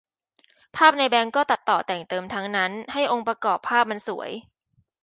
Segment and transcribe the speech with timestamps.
[0.75, 4.31] ภาพในแบงค์ก็ตัดต่อแต่งเติมทั้งนั้นให้องค์ประกอบภาพมันสวย